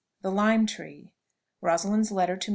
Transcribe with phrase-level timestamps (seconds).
[0.23, 1.11] THE LIME TREE.
[1.61, 2.49] ROSALIND'S LETTER TO MR.